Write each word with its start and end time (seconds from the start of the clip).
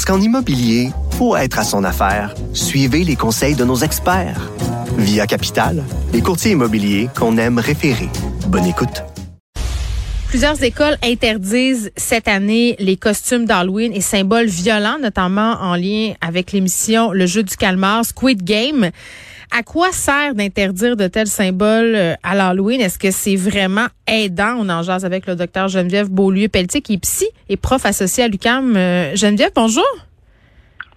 Parce 0.00 0.16
qu'en 0.16 0.24
immobilier, 0.24 0.88
pour 1.18 1.36
être 1.36 1.58
à 1.58 1.62
son 1.62 1.84
affaire, 1.84 2.34
suivez 2.54 3.04
les 3.04 3.16
conseils 3.16 3.54
de 3.54 3.66
nos 3.66 3.76
experts. 3.76 4.50
Via 4.96 5.26
Capital, 5.26 5.84
les 6.14 6.22
courtiers 6.22 6.52
immobiliers 6.52 7.10
qu'on 7.14 7.36
aime 7.36 7.58
référer. 7.58 8.08
Bonne 8.46 8.64
écoute. 8.64 9.04
Plusieurs 10.26 10.62
écoles 10.62 10.96
interdisent 11.04 11.90
cette 11.98 12.28
année 12.28 12.76
les 12.78 12.96
costumes 12.96 13.44
d'Halloween 13.44 13.92
et 13.92 14.00
symboles 14.00 14.46
violents, 14.46 14.98
notamment 14.98 15.58
en 15.60 15.74
lien 15.74 16.14
avec 16.22 16.52
l'émission 16.52 17.12
Le 17.12 17.26
jeu 17.26 17.42
du 17.42 17.56
calmar, 17.56 18.02
Squid 18.02 18.42
Game. 18.42 18.92
À 19.52 19.64
quoi 19.64 19.90
sert 19.90 20.34
d'interdire 20.34 20.96
de 20.96 21.08
tels 21.08 21.26
symboles 21.26 21.94
euh, 21.96 22.14
à 22.22 22.36
l'Halloween? 22.36 22.80
Est-ce 22.80 22.98
que 22.98 23.10
c'est 23.10 23.34
vraiment 23.34 23.86
aidant? 24.06 24.56
On 24.58 24.68
en 24.68 24.82
jase 24.82 25.04
avec 25.04 25.26
le 25.26 25.34
docteur 25.34 25.66
Geneviève 25.66 26.08
Beaulieu-Pelletier, 26.08 26.82
qui 26.82 26.94
est 26.94 26.98
psy 26.98 27.26
et 27.48 27.56
prof 27.56 27.84
associé 27.84 28.24
à 28.24 28.28
l'UQAM. 28.28 28.76
Euh, 28.76 29.16
Geneviève, 29.16 29.50
bonjour. 29.54 29.84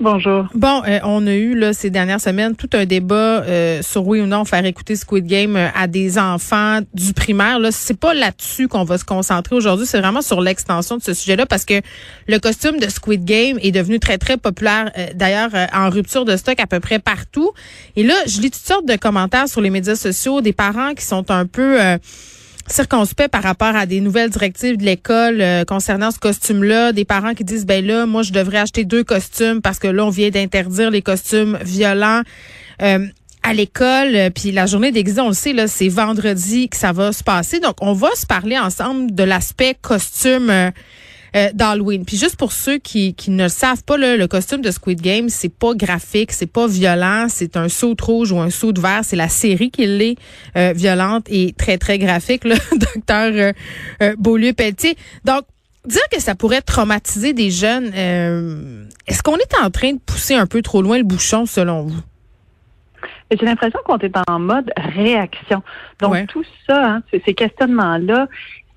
Bonjour. 0.03 0.49
Bon, 0.53 0.81
euh, 0.85 0.99
on 1.03 1.25
a 1.27 1.33
eu 1.33 1.55
là 1.55 1.71
ces 1.71 1.89
dernières 1.89 2.19
semaines 2.19 2.57
tout 2.57 2.69
un 2.73 2.85
débat 2.85 3.15
euh, 3.15 3.81
sur 3.81 4.05
oui 4.05 4.19
ou 4.19 4.25
non 4.25 4.43
faire 4.43 4.65
écouter 4.65 4.97
Squid 4.97 5.25
Game 5.25 5.55
euh, 5.55 5.69
à 5.73 5.87
des 5.87 6.17
enfants 6.19 6.81
du 6.93 7.13
primaire. 7.13 7.57
Là, 7.57 7.71
c'est 7.71 7.97
pas 7.97 8.13
là-dessus 8.13 8.67
qu'on 8.67 8.83
va 8.83 8.97
se 8.97 9.05
concentrer 9.05 9.55
aujourd'hui. 9.55 9.85
C'est 9.85 10.01
vraiment 10.01 10.21
sur 10.21 10.41
l'extension 10.41 10.97
de 10.97 11.01
ce 11.01 11.13
sujet-là 11.13 11.45
parce 11.45 11.63
que 11.63 11.75
le 12.27 12.37
costume 12.39 12.81
de 12.81 12.89
Squid 12.89 13.23
Game 13.23 13.57
est 13.61 13.71
devenu 13.71 13.97
très 13.97 14.17
très 14.17 14.35
populaire. 14.35 14.91
D'ailleurs, 15.15 15.51
en 15.73 15.89
rupture 15.89 16.25
de 16.25 16.35
stock 16.35 16.59
à 16.59 16.67
peu 16.67 16.81
près 16.81 16.99
partout. 16.99 17.53
Et 17.95 18.03
là, 18.03 18.15
je 18.27 18.41
lis 18.41 18.51
toutes 18.51 18.67
sortes 18.67 18.85
de 18.85 18.97
commentaires 18.97 19.47
sur 19.47 19.61
les 19.61 19.69
médias 19.69 19.95
sociaux 19.95 20.41
des 20.41 20.51
parents 20.51 20.95
qui 20.95 21.05
sont 21.05 21.31
un 21.31 21.45
peu 21.45 21.77
circonspect 22.67 23.29
par 23.29 23.43
rapport 23.43 23.75
à 23.75 23.85
des 23.85 23.99
nouvelles 23.99 24.29
directives 24.29 24.77
de 24.77 24.83
l'école 24.83 25.41
euh, 25.41 25.65
concernant 25.65 26.11
ce 26.11 26.19
costume-là, 26.19 26.91
des 26.91 27.05
parents 27.05 27.33
qui 27.33 27.43
disent 27.43 27.65
ben 27.65 27.85
là, 27.85 28.05
moi 28.05 28.23
je 28.23 28.31
devrais 28.31 28.59
acheter 28.59 28.85
deux 28.85 29.03
costumes 29.03 29.61
parce 29.61 29.79
que 29.79 29.87
là 29.87 30.05
on 30.05 30.09
vient 30.09 30.29
d'interdire 30.29 30.91
les 30.91 31.01
costumes 31.01 31.57
violents. 31.63 32.21
Euh, 32.81 33.05
à 33.45 33.53
l'école, 33.53 34.15
euh, 34.15 34.29
puis 34.29 34.51
la 34.51 34.65
journée 34.65 34.93
d'exil, 34.93 35.19
on 35.19 35.27
le 35.27 35.33
sait, 35.33 35.51
là, 35.51 35.67
c'est 35.67 35.89
vendredi 35.89 36.69
que 36.69 36.77
ça 36.77 36.93
va 36.93 37.11
se 37.11 37.25
passer. 37.25 37.59
Donc, 37.59 37.75
on 37.81 37.91
va 37.91 38.07
se 38.15 38.25
parler 38.25 38.57
ensemble 38.57 39.13
de 39.13 39.23
l'aspect 39.23 39.75
costume 39.81 40.71
euh, 41.35 41.49
d'Halloween. 41.53 42.05
Puis 42.05 42.17
juste 42.17 42.37
pour 42.37 42.51
ceux 42.51 42.77
qui, 42.77 43.13
qui 43.13 43.31
ne 43.31 43.43
le 43.43 43.49
savent 43.49 43.83
pas, 43.83 43.97
là, 43.97 44.17
le 44.17 44.27
costume 44.27 44.61
de 44.61 44.71
Squid 44.71 45.01
Game, 45.01 45.29
c'est 45.29 45.53
pas 45.53 45.73
graphique, 45.73 46.31
c'est 46.31 46.51
pas 46.51 46.67
violent, 46.67 47.27
c'est 47.29 47.57
un 47.57 47.69
saut 47.69 47.95
rouge 47.99 48.31
ou 48.31 48.39
un 48.39 48.49
saut 48.49 48.71
de 48.71 48.81
vert. 48.81 49.01
C'est 49.03 49.15
la 49.15 49.29
série 49.29 49.71
qui 49.71 49.85
l'est 49.85 50.15
euh, 50.55 50.73
violente 50.75 51.25
et 51.29 51.53
très, 51.53 51.77
très 51.77 51.97
graphique, 51.97 52.43
le 52.43 52.55
docteur 52.77 53.31
euh, 53.33 53.51
euh, 54.01 54.15
Beaulieu-Pelletier. 54.17 54.95
Donc, 55.25 55.43
dire 55.85 56.07
que 56.11 56.21
ça 56.21 56.35
pourrait 56.35 56.61
traumatiser 56.61 57.33
des 57.33 57.51
jeunes, 57.51 57.87
est-ce 59.07 59.21
qu'on 59.21 59.35
est 59.35 59.53
en 59.61 59.69
train 59.69 59.93
de 59.93 59.99
pousser 59.99 60.33
un 60.33 60.45
peu 60.45 60.61
trop 60.61 60.81
loin 60.81 60.97
le 60.97 61.03
bouchon 61.03 61.45
selon 61.45 61.83
vous? 61.83 62.01
J'ai 63.31 63.45
l'impression 63.45 63.79
qu'on 63.85 63.97
est 63.97 64.15
en 64.29 64.39
mode 64.39 64.71
réaction. 64.77 65.61
Donc, 65.99 66.27
tout 66.27 66.45
ça, 66.67 66.85
hein, 66.85 67.03
ces 67.25 67.33
questionnements-là, 67.33 68.27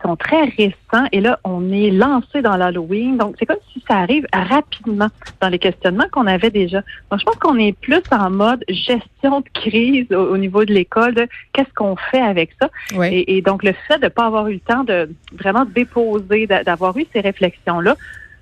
sont 0.06 0.16
très 0.16 0.44
récents 0.44 1.06
et 1.12 1.20
là, 1.20 1.38
on 1.44 1.72
est 1.72 1.90
lancé 1.90 2.42
dans 2.42 2.56
l'Halloween. 2.56 3.16
Donc, 3.16 3.34
c'est 3.38 3.46
comme 3.46 3.58
si 3.72 3.82
ça 3.88 3.96
arrive 3.96 4.26
rapidement 4.32 5.08
dans 5.40 5.48
les 5.48 5.58
questionnements 5.58 6.06
qu'on 6.12 6.26
avait 6.26 6.50
déjà. 6.50 6.82
Donc, 7.10 7.20
je 7.20 7.24
pense 7.24 7.36
qu'on 7.36 7.58
est 7.58 7.72
plus 7.72 8.02
en 8.12 8.30
mode 8.30 8.64
gestion 8.68 9.40
de 9.40 9.48
crise 9.52 10.10
au, 10.12 10.36
niveau 10.36 10.64
de 10.64 10.72
l'école, 10.72 11.14
qu'est-ce 11.52 11.72
qu'on 11.74 11.96
fait 11.96 12.20
avec 12.20 12.50
ça. 12.60 12.70
Et, 13.10 13.42
donc, 13.42 13.64
le 13.64 13.72
fait 13.88 13.98
de 13.98 14.04
ne 14.04 14.08
pas 14.08 14.26
avoir 14.26 14.48
eu 14.48 14.54
le 14.54 14.60
temps 14.60 14.84
de 14.84 15.10
vraiment 15.32 15.64
déposer, 15.64 16.46
d'avoir 16.46 16.96
eu 16.96 17.06
ces 17.12 17.20
réflexions-là, 17.20 17.96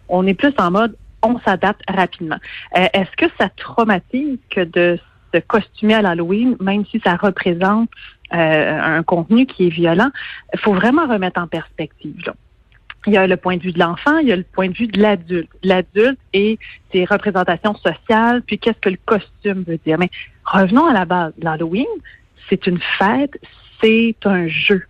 on 0.08 0.26
est 0.26 0.34
plus 0.34 0.54
en 0.58 0.70
mode 0.70 0.96
on 1.22 1.38
s'adapte 1.40 1.80
rapidement. 1.88 2.36
Euh, 2.76 2.86
est-ce 2.92 3.16
que 3.16 3.32
ça 3.40 3.48
traumatise 3.56 4.36
que 4.50 4.60
de 4.60 4.98
se 5.32 5.40
costumer 5.40 5.94
à 5.94 6.02
l'Halloween, 6.02 6.54
même 6.60 6.84
si 6.84 7.00
ça 7.00 7.16
représente 7.16 7.88
euh, 8.32 8.80
un 8.80 9.02
contenu 9.02 9.46
qui 9.46 9.66
est 9.66 9.70
violent, 9.70 10.10
il 10.52 10.60
faut 10.60 10.72
vraiment 10.72 11.06
remettre 11.06 11.40
en 11.40 11.46
perspective. 11.46 12.32
Il 13.06 13.12
y 13.12 13.18
a 13.18 13.26
le 13.26 13.36
point 13.36 13.58
de 13.58 13.62
vue 13.62 13.72
de 13.72 13.78
l'enfant, 13.78 14.16
il 14.18 14.28
y 14.28 14.32
a 14.32 14.36
le 14.36 14.44
point 14.44 14.68
de 14.68 14.72
vue 14.72 14.86
de 14.86 15.00
l'adulte. 15.00 15.50
L'adulte 15.62 16.18
et 16.32 16.58
ses 16.90 17.04
représentations 17.04 17.74
sociales, 17.74 18.42
puis 18.42 18.58
qu'est-ce 18.58 18.78
que 18.80 18.88
le 18.88 18.98
costume 19.04 19.62
veut 19.66 19.78
dire. 19.84 19.98
Mais 19.98 20.10
revenons 20.44 20.86
à 20.86 20.92
la 20.94 21.04
base. 21.04 21.32
L'Halloween, 21.38 21.86
c'est 22.48 22.66
une 22.66 22.80
fête, 22.98 23.38
c'est 23.82 24.16
un 24.24 24.48
jeu. 24.48 24.82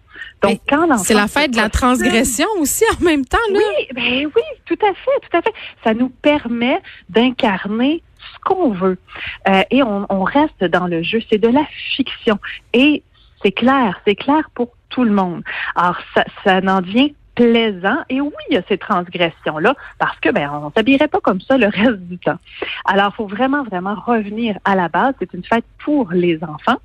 Donc, 0.42 0.60
quand 0.68 0.98
c'est 0.98 1.14
la 1.14 1.26
fête 1.26 1.52
de 1.52 1.56
la 1.56 1.70
transgression 1.70 2.46
aussi 2.58 2.84
en 2.98 3.04
même 3.04 3.24
temps, 3.24 3.38
là. 3.50 3.58
Oui, 3.58 3.86
ben 3.94 4.26
oui, 4.26 4.42
tout 4.66 4.78
à 4.82 4.92
fait, 4.94 5.28
tout 5.28 5.36
à 5.36 5.42
fait. 5.42 5.52
Ça 5.82 5.94
nous 5.94 6.08
permet 6.08 6.80
d'incarner 7.08 8.02
ce 8.18 8.38
qu'on 8.44 8.70
veut. 8.70 8.98
Euh, 9.48 9.62
et 9.70 9.82
on, 9.82 10.06
on, 10.08 10.22
reste 10.22 10.64
dans 10.64 10.86
le 10.86 11.02
jeu. 11.02 11.20
C'est 11.30 11.38
de 11.38 11.48
la 11.48 11.64
fiction. 11.96 12.38
Et 12.72 13.02
c'est 13.44 13.53
clair, 13.53 14.00
c'est 14.06 14.15
clair 14.15 14.49
pour 14.55 14.71
tout 14.88 15.05
le 15.05 15.10
monde. 15.10 15.43
Alors, 15.77 15.99
ça, 16.44 16.60
n'en 16.60 16.81
devient 16.81 17.15
plaisant. 17.34 17.99
Et 18.09 18.21
oui, 18.21 18.32
il 18.49 18.55
y 18.55 18.56
a 18.56 18.62
ces 18.69 18.78
transgressions-là, 18.78 19.75
parce 19.99 20.19
que 20.21 20.31
ben 20.31 20.49
on 20.50 20.71
s'habillerait 20.71 21.09
pas 21.09 21.21
comme 21.21 21.41
ça 21.41 21.59
le 21.59 21.66
reste 21.66 22.00
du 22.00 22.16
temps. 22.19 22.38
Alors, 22.84 23.10
il 23.12 23.16
faut 23.16 23.27
vraiment, 23.27 23.65
vraiment 23.65 23.94
revenir 23.94 24.56
à 24.65 24.77
la 24.77 24.88
base. 24.88 25.15
C'est 25.19 25.34
une 25.34 25.44
fête 25.44 25.65
pour 25.84 26.12
les 26.12 26.43
enfants. 26.44 26.78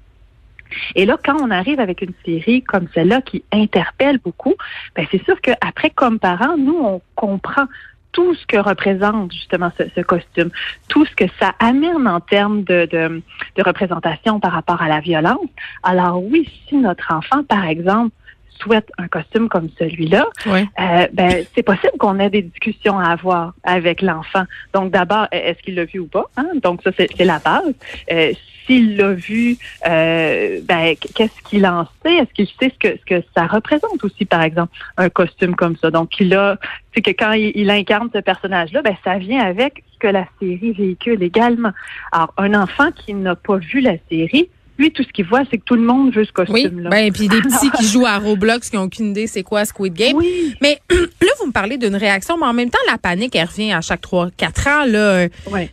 Et 0.95 1.05
là, 1.05 1.17
quand 1.23 1.37
on 1.41 1.49
arrive 1.49 1.79
avec 1.79 2.01
une 2.01 2.13
série 2.25 2.61
comme 2.61 2.87
celle-là 2.93 3.21
qui 3.21 3.43
interpelle 3.51 4.19
beaucoup, 4.19 4.55
ben 4.95 5.05
c'est 5.11 5.23
sûr 5.23 5.39
qu'après, 5.41 5.89
comme 5.91 6.19
parents, 6.19 6.57
nous, 6.57 6.77
on 6.77 7.01
comprend 7.15 7.65
tout 8.11 8.33
ce 8.33 8.45
que 8.45 8.57
représente 8.57 9.31
justement 9.31 9.71
ce, 9.77 10.01
costume, 10.01 10.49
tout 10.87 11.05
ce 11.05 11.15
que 11.15 11.25
ça 11.39 11.53
amène 11.59 12.07
en 12.07 12.19
termes 12.19 12.63
de, 12.63 12.87
de, 12.91 13.21
de 13.55 13.63
représentation 13.63 14.39
par 14.39 14.53
rapport 14.53 14.81
à 14.81 14.87
la 14.87 14.99
violence. 14.99 15.47
Alors 15.83 16.23
oui, 16.23 16.49
si 16.67 16.77
notre 16.77 17.13
enfant, 17.13 17.43
par 17.43 17.65
exemple, 17.65 18.11
souhaite 18.61 18.89
un 18.97 19.07
costume 19.07 19.49
comme 19.49 19.69
celui-là, 19.77 20.25
euh, 20.47 21.07
ben, 21.13 21.45
c'est 21.55 21.63
possible 21.63 21.97
qu'on 21.99 22.19
ait 22.19 22.29
des 22.29 22.41
discussions 22.41 22.99
à 22.99 23.09
avoir 23.11 23.53
avec 23.63 24.01
l'enfant. 24.01 24.43
Donc 24.73 24.91
d'abord, 24.91 25.27
est-ce 25.31 25.61
qu'il 25.63 25.75
l'a 25.75 25.85
vu 25.85 25.99
ou 25.99 26.07
pas 26.07 26.25
hein? 26.37 26.49
Donc 26.63 26.81
ça 26.83 26.91
c'est 26.97 27.25
la 27.25 27.39
base. 27.39 27.73
Euh, 28.11 28.33
S'il 28.65 28.97
l'a 28.97 29.13
vu, 29.13 29.57
euh, 29.87 30.59
ben, 30.63 30.95
qu'est-ce 31.15 31.41
qu'il 31.49 31.65
en 31.65 31.87
sait? 32.03 32.17
Est-ce 32.17 32.33
qu'il 32.33 32.47
sait 32.47 32.71
ce 32.71 32.77
que 32.77 32.97
ce 32.99 33.05
que 33.05 33.23
ça 33.35 33.47
représente 33.47 34.03
aussi, 34.03 34.25
par 34.25 34.43
exemple, 34.43 34.73
un 34.97 35.09
costume 35.09 35.55
comme 35.55 35.75
ça? 35.77 35.89
Donc 35.89 36.19
il 36.19 36.35
a, 36.35 36.57
c'est 36.93 37.01
que 37.01 37.09
quand 37.11 37.31
il, 37.31 37.51
il 37.55 37.69
incarne 37.71 38.09
ce 38.13 38.19
personnage-là, 38.19 38.83
ben 38.83 38.95
ça 39.03 39.17
vient 39.17 39.41
avec 39.41 39.83
ce 39.93 39.97
que 39.97 40.07
la 40.07 40.25
série 40.39 40.73
véhicule 40.73 41.23
également. 41.23 41.71
Alors 42.11 42.31
un 42.37 42.53
enfant 42.53 42.91
qui 42.91 43.15
n'a 43.15 43.35
pas 43.35 43.57
vu 43.57 43.79
la 43.79 43.95
série 44.07 44.49
lui, 44.79 44.91
tout 44.91 45.03
ce 45.03 45.09
qu'il 45.09 45.25
voit, 45.25 45.41
c'est 45.51 45.57
que 45.57 45.63
tout 45.63 45.75
le 45.75 45.81
monde 45.81 46.13
veut 46.13 46.25
ce 46.25 46.31
costume-là. 46.31 46.89
Oui, 46.89 46.89
ben, 46.89 47.11
puis 47.11 47.27
des 47.27 47.41
petits 47.41 47.69
qui 47.71 47.85
jouent 47.85 48.05
à 48.05 48.17
Roblox 48.17 48.69
qui 48.69 48.75
n'ont 48.75 48.83
aucune 48.83 49.11
idée 49.11 49.27
c'est 49.27 49.43
quoi 49.43 49.65
Squid 49.65 49.93
Game. 49.93 50.15
Oui. 50.15 50.55
Mais 50.61 50.79
là, 50.89 51.31
vous 51.39 51.47
me 51.47 51.51
parlez 51.51 51.77
d'une 51.77 51.95
réaction, 51.95 52.37
mais 52.37 52.45
en 52.45 52.53
même 52.53 52.69
temps, 52.69 52.79
la 52.89 52.97
panique, 52.97 53.35
elle 53.35 53.47
revient 53.47 53.73
à 53.73 53.81
chaque 53.81 54.01
3 54.01 54.29
quatre 54.35 54.67
ans. 54.67 54.85
Là, 54.85 54.99
euh, 54.99 55.27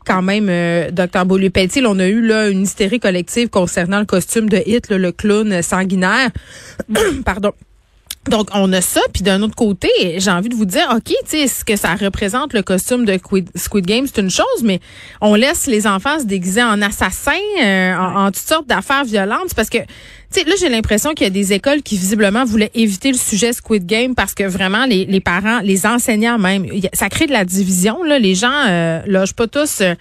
Quand 0.05 0.23
même, 0.23 0.49
euh, 0.51 0.91
Dr. 0.91 1.25
Beaulieu-Pelletier, 1.25 1.83
on 1.87 1.99
a 1.99 2.07
eu 2.09 2.21
là 2.21 2.49
une 2.49 2.63
hystérie 2.63 3.01
collective 3.01 3.49
concernant 3.49 4.01
le 4.01 4.07
costume 4.07 4.49
de 4.49 4.63
Hit, 4.67 4.91
le 4.91 5.13
clown 5.13 5.63
sanguinaire. 5.63 6.31
Pardon. 7.25 7.53
Donc, 8.29 8.49
on 8.55 8.73
a 8.73 8.81
ça. 8.81 9.01
Puis 9.13 9.23
d'un 9.23 9.43
autre 9.43 9.55
côté, 9.55 9.89
j'ai 10.19 10.31
envie 10.31 10.49
de 10.49 10.55
vous 10.55 10.65
dire, 10.65 10.89
OK, 10.95 11.05
tu 11.05 11.15
sais, 11.27 11.47
ce 11.47 11.65
que 11.65 11.77
ça 11.77 11.95
représente 11.95 12.53
le 12.53 12.63
costume 12.63 13.05
de 13.05 13.19
Squid 13.55 13.87
Game, 13.87 14.07
c'est 14.07 14.21
une 14.21 14.31
chose, 14.31 14.63
mais 14.63 14.81
on 15.21 15.35
laisse 15.35 15.67
les 15.67 15.87
enfants 15.87 16.19
se 16.19 16.25
déguiser 16.25 16.63
en 16.63 16.83
assassins, 16.83 17.33
euh, 17.63 17.95
en, 17.95 18.27
toutes 18.27 18.37
sortes 18.37 18.67
d'affaires 18.67 19.05
violentes. 19.05 19.55
Parce 19.55 19.71
que, 19.71 19.79
tu 19.79 19.87
sais, 20.31 20.45
là, 20.45 20.55
j'ai 20.59 20.69
l'impression 20.69 21.15
qu'il 21.15 21.25
y 21.25 21.29
a 21.29 21.31
des 21.31 21.53
écoles 21.53 21.83
qui, 21.83 21.97
visiblement, 21.97 22.45
voulaient 22.45 22.73
éviter 22.75 23.13
le 23.13 23.19
sujet 23.19 23.53
Squid 23.53 23.87
Game 23.87 24.15
parce 24.15 24.35
que 24.35 24.45
vraiment, 24.45 24.87
les, 24.87 25.21
parents, 25.21 25.61
les 25.61 25.87
enseignants 25.87 26.39
même, 26.39 26.67
ça 26.93 27.09
crée 27.09 27.27
de 27.27 27.33
la 27.33 27.45
division. 27.45 28.03
Là, 28.03 28.19
les 28.19 28.35
gens 28.35 28.65
euh, 28.69 29.01
logent 29.07 29.35
pas 29.35 29.47
tous... 29.47 29.81
Euh, 29.81 29.95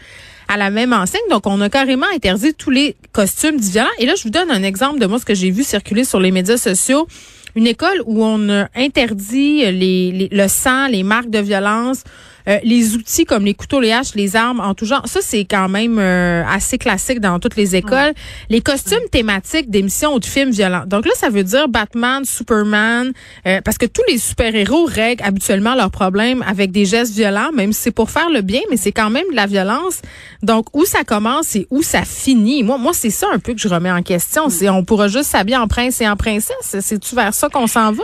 à 0.47 0.57
la 0.57 0.69
même 0.69 0.93
enseigne. 0.93 1.21
Donc, 1.31 1.47
on 1.47 1.59
a 1.59 1.71
carrément 1.71 2.05
interdit 2.13 2.53
tous 2.53 2.69
les 2.69 2.95
costumes 3.13 3.57
violents. 3.57 3.89
Et 3.97 4.05
là, 4.05 4.13
je 4.15 4.21
vous 4.21 4.29
donne 4.29 4.51
un 4.51 4.61
exemple 4.61 4.99
de 4.99 5.07
moi, 5.07 5.17
ce 5.17 5.25
que 5.25 5.33
j'ai 5.33 5.49
vu 5.49 5.63
circuler 5.63 6.03
sur 6.03 6.19
les 6.19 6.29
médias 6.29 6.57
sociaux 6.57 7.07
une 7.55 7.67
école 7.67 8.01
où 8.05 8.23
on 8.23 8.67
interdit 8.75 9.71
les, 9.71 10.29
le 10.31 10.47
sang, 10.47 10.87
les 10.87 11.03
marques 11.03 11.29
de 11.29 11.39
violence, 11.39 12.03
Euh, 12.47 12.59
les 12.63 12.95
outils 12.95 13.25
comme 13.25 13.45
les 13.45 13.53
couteaux, 13.53 13.79
les 13.79 13.91
haches, 13.91 14.15
les 14.15 14.35
armes 14.35 14.59
en 14.59 14.73
tout 14.73 14.85
genre, 14.85 15.03
ça 15.05 15.19
c'est 15.21 15.45
quand 15.45 15.69
même 15.69 15.97
euh, 15.99 16.43
assez 16.45 16.77
classique 16.77 17.19
dans 17.19 17.39
toutes 17.39 17.55
les 17.55 17.75
écoles. 17.75 18.13
Les 18.49 18.61
costumes 18.61 19.07
thématiques 19.11 19.69
d'émissions 19.69 20.13
ou 20.13 20.19
de 20.19 20.25
films 20.25 20.51
violents. 20.51 20.83
Donc 20.85 21.05
là, 21.05 21.11
ça 21.15 21.29
veut 21.29 21.43
dire 21.43 21.67
Batman, 21.67 22.23
Superman, 22.25 23.11
euh, 23.47 23.61
parce 23.61 23.77
que 23.77 23.85
tous 23.85 24.03
les 24.07 24.17
super-héros 24.17 24.85
règlent 24.85 25.23
habituellement 25.23 25.75
leurs 25.75 25.91
problèmes 25.91 26.43
avec 26.47 26.71
des 26.71 26.85
gestes 26.85 27.13
violents, 27.13 27.51
même 27.53 27.73
si 27.73 27.81
c'est 27.81 27.91
pour 27.91 28.09
faire 28.09 28.29
le 28.29 28.41
bien, 28.41 28.61
mais 28.69 28.77
c'est 28.77 28.91
quand 28.91 29.09
même 29.09 29.25
de 29.31 29.35
la 29.35 29.47
violence. 29.47 30.01
Donc 30.43 30.67
où 30.73 30.85
ça 30.85 31.03
commence 31.03 31.55
et 31.55 31.67
où 31.71 31.81
ça 31.81 32.03
finit. 32.03 32.63
Moi, 32.63 32.77
moi 32.77 32.93
c'est 32.93 33.09
ça 33.09 33.27
un 33.33 33.39
peu 33.39 33.53
que 33.53 33.59
je 33.59 33.67
remets 33.67 33.91
en 33.91 34.03
question. 34.03 34.49
C'est 34.49 34.69
on 34.69 34.83
pourra 34.83 35.07
juste 35.07 35.31
s'habiller 35.31 35.57
en 35.57 35.67
prince 35.67 36.01
et 36.01 36.07
en 36.07 36.15
princesse. 36.15 36.77
C'est-tu 36.79 37.15
vers 37.15 37.33
ça 37.33 37.49
qu'on 37.49 37.67
s'en 37.67 37.91
va? 37.91 38.03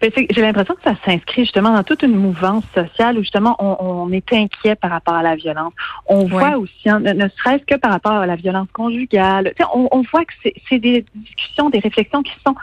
Ben, 0.00 0.10
j'ai 0.30 0.40
l'impression 0.42 0.74
que 0.74 0.82
ça 0.82 0.94
s'inscrit 1.04 1.42
justement 1.42 1.72
dans 1.72 1.82
toute 1.82 2.02
une 2.02 2.14
mouvance 2.14 2.64
sociale 2.74 3.18
où 3.18 3.22
justement 3.22 3.56
on, 3.58 4.10
est 4.12 4.32
inquiet 4.32 4.74
par 4.76 4.90
rapport 4.90 5.14
à 5.14 5.22
la 5.22 5.34
violence. 5.34 5.72
On 6.06 6.24
voit 6.24 6.56
aussi, 6.56 6.88
hein, 6.88 7.00
ne, 7.00 7.28
serait-ce 7.28 7.64
que 7.64 7.74
par 7.74 7.90
rapport 7.90 8.12
à 8.12 8.26
la 8.26 8.36
violence 8.36 8.68
conjugale, 8.72 9.52
on, 9.74 9.88
on 9.90 10.02
voit 10.02 10.24
que 10.24 10.32
c'est 10.68 10.78
des 10.78 11.04
discussions, 11.14 11.70
des 11.70 11.80
réflexions 11.80 12.22
qui 12.22 12.32
sont 12.46 12.54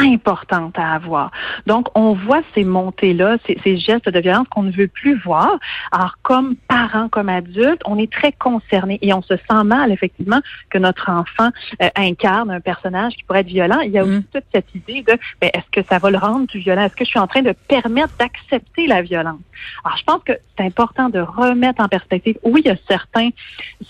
importante 0.00 0.78
à 0.78 0.94
avoir. 0.94 1.30
Donc, 1.66 1.88
on 1.94 2.14
voit 2.14 2.42
ces 2.54 2.64
montées-là, 2.64 3.36
ces, 3.46 3.58
ces, 3.62 3.76
gestes 3.76 4.08
de 4.08 4.20
violence 4.20 4.46
qu'on 4.48 4.62
ne 4.62 4.72
veut 4.72 4.88
plus 4.88 5.18
voir. 5.20 5.58
Alors, 5.92 6.16
comme 6.22 6.56
parents, 6.68 7.08
comme 7.08 7.28
adultes, 7.28 7.80
on 7.84 7.98
est 7.98 8.10
très 8.10 8.32
concernés 8.32 8.98
et 9.02 9.12
on 9.12 9.22
se 9.22 9.36
sent 9.36 9.64
mal, 9.64 9.92
effectivement, 9.92 10.40
que 10.70 10.78
notre 10.78 11.10
enfant 11.10 11.50
euh, 11.82 11.88
incarne 11.96 12.50
un 12.50 12.60
personnage 12.60 13.14
qui 13.14 13.24
pourrait 13.24 13.40
être 13.40 13.46
violent. 13.46 13.80
Il 13.80 13.92
y 13.92 13.98
a 13.98 14.04
aussi 14.04 14.18
mm. 14.18 14.24
toute 14.32 14.44
cette 14.52 14.74
idée 14.74 15.02
de, 15.02 15.18
ben, 15.40 15.50
est-ce 15.52 15.70
que 15.70 15.86
ça 15.88 15.98
va 15.98 16.10
le 16.10 16.18
rendre 16.18 16.46
plus 16.46 16.60
violent? 16.60 16.82
Est-ce 16.82 16.96
que 16.96 17.04
je 17.04 17.10
suis 17.10 17.18
en 17.18 17.26
train 17.26 17.42
de 17.42 17.52
permettre 17.68 18.14
d'accepter 18.18 18.86
la 18.86 19.02
violence? 19.02 19.40
Alors, 19.84 19.98
je 19.98 20.04
pense 20.04 20.22
que 20.24 20.32
c'est 20.56 20.64
important 20.64 21.08
de 21.08 21.20
remettre 21.20 21.82
en 21.82 21.88
perspective. 21.88 22.38
Oui, 22.42 22.62
il 22.64 22.68
y 22.68 22.72
a 22.72 22.76
certains, 22.88 23.30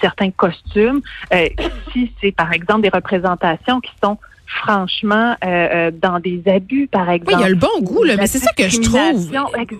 certains 0.00 0.30
costumes. 0.30 1.00
Euh, 1.32 1.48
si 1.92 2.12
c'est, 2.20 2.32
par 2.32 2.52
exemple, 2.52 2.82
des 2.82 2.88
représentations 2.88 3.80
qui 3.80 3.92
sont 4.02 4.18
franchement 4.50 5.36
euh, 5.44 5.46
euh, 5.46 5.90
dans 5.90 6.18
des 6.18 6.42
abus, 6.46 6.88
par 6.90 7.08
exemple. 7.08 7.34
Oui, 7.34 7.38
il 7.38 7.42
y 7.42 7.44
a 7.44 7.48
le 7.48 7.54
bon 7.54 7.80
goût, 7.82 8.02
là, 8.02 8.16
mais 8.16 8.26
c'est 8.26 8.38
ça 8.38 8.50
que 8.56 8.68
je 8.68 8.80
trouve. 8.80 9.30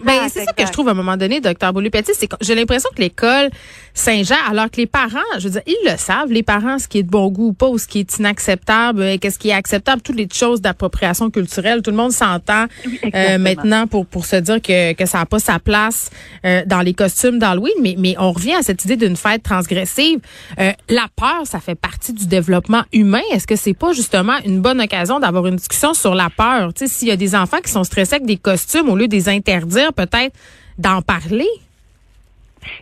Ben, 0.05 0.29
c'est 0.29 0.45
ça 0.45 0.53
que 0.53 0.65
je 0.65 0.73
trouve 0.73 0.89
à 0.89 0.93
un 0.93 0.95
moment 0.95 1.17
donné, 1.17 1.41
docteur 1.41 1.73
Boulay-Petit, 1.73 2.13
c'est 2.15 2.29
que 2.29 2.37
j'ai 2.41 2.55
l'impression 2.55 2.89
que 2.95 3.01
l'école 3.01 3.51
Saint-Jean, 3.95 4.37
alors 4.49 4.71
que 4.71 4.77
les 4.77 4.87
parents, 4.87 5.19
je 5.39 5.45
veux 5.45 5.51
dire, 5.51 5.63
ils 5.67 5.91
le 5.91 5.97
savent, 5.97 6.31
les 6.31 6.43
parents, 6.43 6.79
ce 6.79 6.87
qui 6.87 6.99
est 6.99 7.03
de 7.03 7.11
bon 7.11 7.29
goût 7.29 7.49
ou 7.49 7.53
pas, 7.53 7.69
ou 7.69 7.79
ce 7.79 7.89
qui 7.89 8.01
est 8.01 8.19
inacceptable, 8.19 9.03
euh, 9.03 9.19
qu'est-ce 9.19 9.39
qui 9.39 9.51
est 9.51 9.55
acceptable, 9.55 10.03
toutes 10.03 10.17
les 10.17 10.29
choses 10.33 10.61
d'appropriation 10.61 11.31
culturelle, 11.31 11.83
tout 11.83 11.91
le 11.91 11.97
monde 11.97 12.13
s'entend 12.13 12.67
maintenant 13.39 13.87
pour 13.87 14.07
pour 14.07 14.25
se 14.25 14.37
dire 14.37 14.63
que 14.63 14.93
que 14.93 15.07
ça 15.07 15.19
n'a 15.19 15.27
pas 15.27 15.39
sa 15.39 15.59
place 15.59 16.11
dans 16.67 16.81
les 16.81 16.95
costumes 16.95 17.39
d'Halloween, 17.39 17.75
mais 17.81 17.97
mais 17.99 18.15
on 18.19 18.33
revient 18.33 18.55
à 18.55 18.63
cette 18.63 18.85
idée 18.85 18.97
d'une 18.97 19.17
fête 19.17 19.43
transgressive. 19.43 20.21
la 20.57 21.07
peur, 21.17 21.43
ça 21.45 21.61
fait 21.61 21.75
partie 21.75 22.13
du 22.13 22.27
développement 22.27 22.83
humain. 22.93 23.23
Est-ce 23.33 23.47
que 23.47 23.57
c'est 23.57 23.75
pas 23.75 23.93
justement 23.93 24.37
une 24.45 24.60
bonne 24.61 24.81
occasion 24.81 25.21
d'avoir 25.21 25.47
une 25.47 25.57
discussion 25.57 25.95
sur 25.95 26.15
la 26.15 26.31
peur. 26.31 26.73
Tu 26.75 26.87
sais, 26.87 26.93
s'il 26.93 27.09
y 27.09 27.11
a 27.11 27.17
des 27.17 27.35
enfants 27.35 27.61
qui 27.63 27.71
sont 27.71 27.85
stressés 27.85 28.17
avec 28.17 28.27
des 28.27 28.37
costumes, 28.37 28.89
au 28.89 28.97
lieu 28.97 29.09
de 29.09 29.15
les 29.15 29.29
interdire, 29.29 29.93
peut-être 29.93 30.35
d'en 30.79 31.03
parler. 31.03 31.49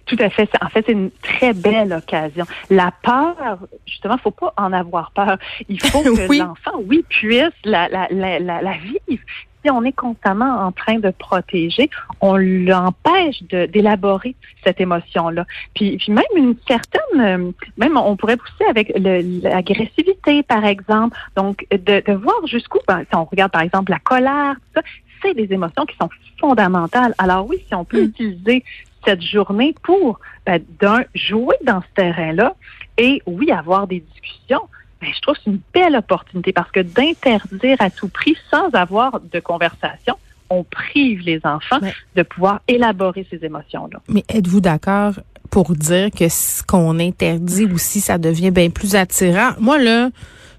Tout 0.07 0.17
à 0.19 0.29
fait. 0.31 0.49
En 0.61 0.69
fait, 0.69 0.85
c'est 0.87 0.93
une 0.93 1.11
très 1.23 1.53
belle 1.53 1.93
occasion. 1.93 2.45
La 2.71 2.93
peur, 3.03 3.59
justement, 3.87 4.19
faut 4.19 4.31
pas 4.31 4.53
en 4.57 4.73
avoir 4.73 5.13
peur. 5.13 5.39
Il 5.69 5.81
faut 5.81 6.01
que 6.03 6.39
l'enfant, 6.39 6.83
oui, 6.85 7.05
puisse 7.09 7.45
la, 7.65 7.89
la, 7.89 8.09
la, 8.11 8.41
la, 8.41 8.73
vivre 8.73 9.23
si 9.63 9.71
on 9.71 9.83
est 9.85 9.93
constamment 9.93 10.67
en 10.67 10.73
train 10.73 10.99
de 10.99 11.11
protéger, 11.11 11.91
on 12.21 12.37
l'empêche 12.37 13.43
d'élaborer 13.43 14.35
cette 14.65 14.81
émotion-là. 14.81 15.45
Puis, 15.75 15.97
puis 15.97 16.13
même 16.13 16.25
une 16.37 16.55
certaine, 16.67 17.21
euh, 17.21 17.51
même 17.77 17.97
on 17.97 18.17
pourrait 18.17 18.37
pousser 18.37 18.65
avec 18.69 18.93
l'agressivité, 18.97 20.43
par 20.43 20.65
exemple. 20.65 21.17
Donc, 21.37 21.67
de, 21.71 22.03
de 22.05 22.13
voir 22.13 22.47
jusqu'où, 22.47 22.79
ben, 22.87 23.01
si 23.01 23.17
on 23.17 23.25
regarde 23.25 23.53
par 23.53 23.63
exemple 23.63 23.91
la 23.91 23.99
colère, 23.99 24.55
tout 24.55 24.81
ça, 24.81 24.83
c'est 25.23 25.35
des 25.35 25.53
émotions 25.53 25.85
qui 25.87 25.97
sont 25.97 26.11
fondamentales. 26.39 27.15
Alors 27.19 27.47
oui, 27.49 27.63
si 27.67 27.75
on 27.75 27.85
peut 27.85 28.03
mm. 28.03 28.05
utiliser 28.05 28.65
cette 29.05 29.23
journée 29.23 29.75
pour, 29.83 30.21
ben, 30.47 30.63
d'un, 30.81 31.05
jouer 31.15 31.57
dans 31.65 31.81
ce 31.81 31.95
terrain-là 31.95 32.55
et 32.97 33.23
oui, 33.27 33.51
avoir 33.51 33.87
des 33.87 34.01
discussions, 34.01 34.69
ben, 35.01 35.11
je 35.15 35.21
trouve 35.21 35.35
que 35.37 35.41
c'est 35.45 35.51
une 35.51 35.61
belle 35.73 35.97
opportunité 35.97 36.53
parce 36.53 36.71
que 36.71 36.81
d'interdire 36.81 37.77
à 37.81 37.91
tout 37.91 38.09
prix 38.09 38.37
sans 38.51 38.69
avoir 38.71 39.21
de 39.21 39.41
conversation, 39.41 40.17
on 40.51 40.65
prive 40.65 41.21
les 41.21 41.41
enfants 41.45 41.79
de 42.17 42.23
pouvoir 42.23 42.61
élaborer 42.69 43.27
ces 43.31 43.45
émotions-là. 43.45 44.01
Mais 44.09 44.25
êtes-vous 44.29 44.61
d'accord 44.61 45.15
pour 45.51 45.75
dire 45.75 46.11
que 46.11 46.29
ce 46.29 46.63
qu'on 46.63 46.99
interdit 46.99 47.67
aussi, 47.67 48.01
ça 48.01 48.19
devient 48.19 48.51
bien 48.51 48.71
plus 48.71 48.97
attirant? 48.97 49.51
Moi, 49.59 49.79
là, 49.79 50.11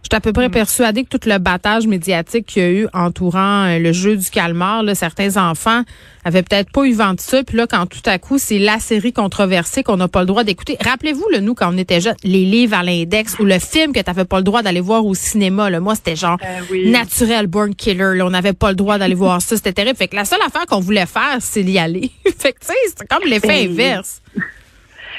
je 0.03 0.07
suis 0.07 0.15
à 0.15 0.21
peu 0.21 0.33
près 0.33 0.47
mm. 0.47 0.51
persuadée 0.51 1.03
que 1.03 1.17
tout 1.17 1.29
le 1.29 1.37
battage 1.37 1.85
médiatique 1.85 2.45
qu'il 2.45 2.63
y 2.63 2.65
a 2.65 2.69
eu 2.69 2.87
entourant 2.93 3.65
euh, 3.65 3.79
le 3.79 3.91
jeu 3.91 4.15
du 4.15 4.29
calmar, 4.29 4.81
là, 4.81 4.95
certains 4.95 5.37
enfants 5.37 5.83
avaient 6.23 6.41
peut-être 6.41 6.71
pas 6.71 6.85
eu 6.85 6.93
vent 6.93 7.13
de 7.13 7.19
ça. 7.19 7.43
Puis 7.43 7.57
là, 7.57 7.67
quand 7.67 7.85
tout 7.85 8.01
à 8.05 8.17
coup, 8.17 8.37
c'est 8.37 8.59
la 8.59 8.79
série 8.79 9.13
controversée 9.13 9.83
qu'on 9.83 9.97
n'a 9.97 10.07
pas 10.07 10.21
le 10.21 10.25
droit 10.25 10.43
d'écouter. 10.43 10.77
Rappelez-vous, 10.79 11.25
le 11.31 11.39
nous, 11.39 11.53
quand 11.53 11.73
on 11.73 11.77
était 11.77 12.01
jeunes, 12.01 12.15
les 12.23 12.45
livres 12.45 12.77
à 12.77 12.83
l'index 12.83 13.37
ou 13.39 13.45
le 13.45 13.59
film 13.59 13.93
que 13.93 13.99
tu 13.99 14.05
n'avais 14.07 14.25
pas 14.25 14.37
le 14.37 14.43
droit 14.43 14.61
d'aller 14.61 14.81
voir 14.81 15.05
au 15.05 15.13
cinéma. 15.13 15.69
Là. 15.69 15.79
Moi, 15.79 15.95
c'était 15.95 16.15
genre 16.15 16.37
euh, 16.43 16.89
Naturel 16.91 17.47
Born 17.47 17.75
Killer. 17.75 18.15
Là. 18.15 18.25
On 18.25 18.29
n'avait 18.29 18.53
pas 18.53 18.69
le 18.69 18.75
droit 18.75 18.97
d'aller 18.97 19.15
voir 19.15 19.41
ça. 19.41 19.57
C'était 19.57 19.73
terrible. 19.73 19.97
Fait 19.97 20.07
que 20.07 20.15
la 20.15 20.25
seule 20.25 20.41
affaire 20.45 20.65
qu'on 20.65 20.79
voulait 20.79 21.05
faire, 21.05 21.37
c'est 21.39 21.63
d'y 21.63 21.77
aller. 21.77 22.11
fait 22.37 22.53
que, 22.53 22.59
tu 22.59 22.67
sais, 22.67 22.73
c'est 22.97 23.07
comme 23.07 23.23
l'effet 23.25 23.47
ben 23.47 23.71
inverse. 23.71 24.21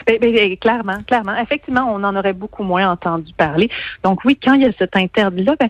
Ben, 0.07 0.19
ben, 0.21 0.57
clairement, 0.57 1.03
clairement. 1.07 1.37
Effectivement, 1.37 1.91
on 1.93 2.03
en 2.05 2.17
aurait 2.17 2.33
beaucoup 2.33 2.63
moins 2.63 2.91
entendu 2.91 3.33
parler. 3.35 3.71
Donc 4.05 4.25
oui, 4.25 4.39
quand 4.43 4.55
il 4.55 4.63
y 4.63 4.67
a 4.67 4.73
cet 4.79 4.97
interdit-là, 4.97 5.57
ben, 5.59 5.69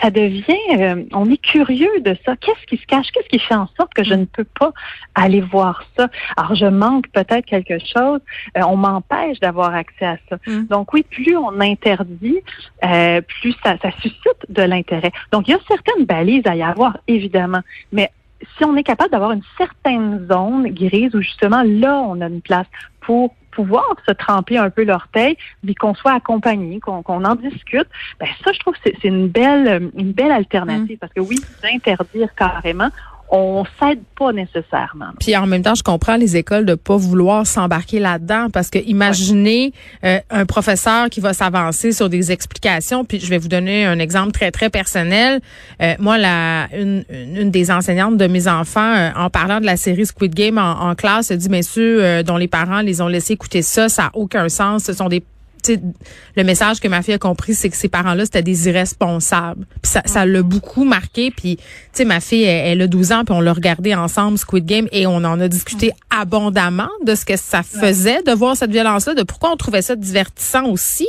ça 0.00 0.10
devient, 0.10 0.42
euh, 0.78 1.04
on 1.12 1.30
est 1.30 1.40
curieux 1.40 2.00
de 2.00 2.16
ça. 2.24 2.36
Qu'est-ce 2.36 2.66
qui 2.66 2.76
se 2.76 2.86
cache? 2.86 3.06
Qu'est-ce 3.12 3.28
qui 3.28 3.38
fait 3.38 3.54
en 3.54 3.68
sorte 3.76 3.92
que 3.94 4.04
je 4.04 4.14
ne 4.14 4.24
peux 4.24 4.44
pas 4.44 4.72
aller 5.14 5.40
voir 5.40 5.84
ça? 5.96 6.08
Alors, 6.36 6.54
je 6.54 6.66
manque 6.66 7.08
peut-être 7.10 7.46
quelque 7.46 7.78
chose. 7.78 8.20
Euh, 8.56 8.62
on 8.66 8.76
m'empêche 8.76 9.40
d'avoir 9.40 9.74
accès 9.74 10.06
à 10.06 10.16
ça. 10.28 10.36
Mm. 10.46 10.66
Donc 10.66 10.92
oui, 10.92 11.04
plus 11.08 11.36
on 11.36 11.60
interdit, 11.60 12.38
euh, 12.84 13.20
plus 13.40 13.54
ça, 13.62 13.76
ça 13.80 13.90
suscite 14.00 14.46
de 14.48 14.62
l'intérêt. 14.62 15.12
Donc, 15.32 15.48
il 15.48 15.52
y 15.52 15.54
a 15.54 15.60
certaines 15.68 16.04
balises 16.04 16.46
à 16.46 16.54
y 16.54 16.62
avoir, 16.62 16.98
évidemment. 17.06 17.60
Mais 17.92 18.10
si 18.56 18.64
on 18.64 18.76
est 18.76 18.82
capable 18.82 19.10
d'avoir 19.10 19.32
une 19.32 19.42
certaine 19.56 20.26
zone 20.30 20.68
grise 20.70 21.14
où 21.14 21.20
justement 21.20 21.62
là, 21.64 22.00
on 22.06 22.20
a 22.20 22.26
une 22.26 22.42
place 22.42 22.66
pour 23.00 23.34
pouvoir 23.54 23.96
se 24.06 24.12
tremper 24.12 24.58
un 24.58 24.70
peu 24.70 24.84
l'orteil, 24.84 25.36
puis 25.64 25.74
qu'on 25.74 25.94
soit 25.94 26.12
accompagné, 26.12 26.80
qu'on 26.80 27.02
en 27.02 27.34
discute, 27.34 27.88
ben 28.18 28.28
ça, 28.42 28.52
je 28.52 28.58
trouve 28.58 28.74
que 28.74 28.80
c'est 28.84 29.04
une 29.04 29.28
belle, 29.28 29.90
une 29.96 30.12
belle 30.12 30.32
alternative. 30.32 30.96
Mm. 30.96 30.98
Parce 30.98 31.12
que 31.12 31.20
oui, 31.20 31.40
d'interdire 31.62 32.34
carrément, 32.34 32.90
on 33.30 33.64
s'aide 33.80 34.02
pas 34.18 34.32
nécessairement. 34.32 35.10
Puis 35.18 35.36
en 35.36 35.46
même 35.46 35.62
temps, 35.62 35.74
je 35.74 35.82
comprends 35.82 36.16
les 36.16 36.36
écoles 36.36 36.66
de 36.66 36.74
pas 36.74 36.96
vouloir 36.96 37.46
s'embarquer 37.46 37.98
là-dedans 37.98 38.48
parce 38.52 38.70
que 38.70 38.78
imaginez 38.78 39.72
euh, 40.04 40.18
un 40.30 40.46
professeur 40.46 41.10
qui 41.10 41.20
va 41.20 41.32
s'avancer 41.32 41.92
sur 41.92 42.08
des 42.08 42.32
explications. 42.32 43.04
Puis 43.04 43.20
je 43.20 43.28
vais 43.28 43.38
vous 43.38 43.48
donner 43.48 43.86
un 43.86 43.98
exemple 43.98 44.32
très 44.32 44.50
très 44.50 44.70
personnel. 44.70 45.40
Euh, 45.82 45.94
moi, 45.98 46.18
la 46.18 46.68
une, 46.76 47.04
une 47.10 47.50
des 47.50 47.70
enseignantes 47.70 48.16
de 48.16 48.26
mes 48.26 48.46
enfants, 48.46 48.94
euh, 48.94 49.10
en 49.16 49.30
parlant 49.30 49.60
de 49.60 49.66
la 49.66 49.76
série 49.76 50.06
Squid 50.06 50.34
Game 50.34 50.58
en, 50.58 50.90
en 50.90 50.94
classe, 50.94 51.30
a 51.30 51.36
dit 51.36 51.48
Messieurs, 51.48 52.22
dont 52.22 52.36
les 52.36 52.48
parents 52.48 52.80
les 52.80 53.00
ont 53.00 53.08
laissé 53.08 53.32
écouter 53.32 53.62
ça, 53.62 53.88
ça 53.88 54.06
a 54.06 54.10
aucun 54.14 54.48
sens. 54.48 54.84
Ce 54.84 54.92
sont 54.92 55.08
des 55.08 55.22
le 55.68 56.44
message 56.44 56.80
que 56.80 56.88
ma 56.88 57.02
fille 57.02 57.14
a 57.14 57.18
compris, 57.18 57.54
c'est 57.54 57.70
que 57.70 57.76
ses 57.76 57.88
parents-là, 57.88 58.24
c'était 58.24 58.42
des 58.42 58.68
irresponsables. 58.68 59.66
Puis 59.82 59.92
ça, 59.92 60.02
ça 60.04 60.26
l'a 60.26 60.42
beaucoup 60.42 60.84
marqué. 60.84 61.30
Puis, 61.30 61.56
tu 61.56 61.62
sais, 61.92 62.04
ma 62.04 62.20
fille, 62.20 62.44
elle, 62.44 62.82
a 62.82 62.86
12 62.86 63.12
ans, 63.12 63.24
puis 63.24 63.34
on 63.34 63.40
l'a 63.40 63.52
regardé 63.52 63.94
ensemble, 63.94 64.38
Squid 64.38 64.66
Game, 64.66 64.88
et 64.92 65.06
on 65.06 65.16
en 65.16 65.40
a 65.40 65.48
discuté 65.48 65.92
abondamment 66.10 66.90
de 67.04 67.14
ce 67.14 67.24
que 67.24 67.36
ça 67.36 67.62
faisait 67.62 68.22
de 68.22 68.32
voir 68.32 68.56
cette 68.56 68.70
violence-là, 68.70 69.14
de 69.14 69.22
pourquoi 69.22 69.52
on 69.52 69.56
trouvait 69.56 69.82
ça 69.82 69.96
divertissant 69.96 70.66
aussi. 70.66 71.08